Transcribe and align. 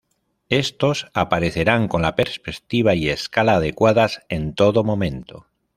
Estos 0.49 1.11
aparecerán 1.13 1.87
con 1.87 2.01
la 2.01 2.15
perspectiva 2.15 2.95
y 2.95 3.09
escala 3.09 3.57
adecuadas 3.57 4.23
en 4.29 4.55
todo 4.55 4.83
momento. 4.83 5.45